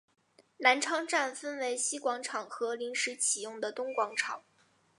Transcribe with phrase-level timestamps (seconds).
[0.57, 4.43] 南昌站分为西广场和临时启用的东广场。